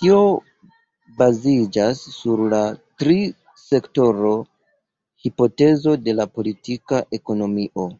[0.00, 0.18] Tio
[1.22, 2.60] baziĝas sur la
[3.04, 7.90] tri-sektoro-hipotezo de la politika ekonomio.